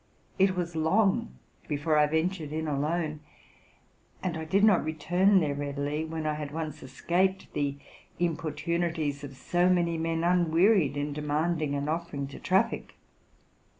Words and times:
It 0.39 0.55
was 0.55 0.75
long 0.75 1.37
before 1.67 1.95
I 1.95 2.07
ventured 2.07 2.51
in 2.51 2.67
alone; 2.67 3.19
and 4.23 4.35
I 4.35 4.45
did 4.45 4.63
not 4.63 4.83
return 4.83 5.39
there 5.41 5.53
readily, 5.53 6.05
when 6.05 6.25
I 6.25 6.33
had 6.33 6.49
once 6.49 6.81
escaped 6.81 7.53
the 7.53 7.77
importu 8.19 8.79
nities 8.79 9.23
of 9.23 9.37
so 9.37 9.69
many 9.69 9.99
men 9.99 10.23
unwearied 10.23 10.97
in 10.97 11.13
demanding 11.13 11.75
and 11.75 11.87
offering 11.87 12.25
to 12.29 12.39
traffic. 12.39 12.95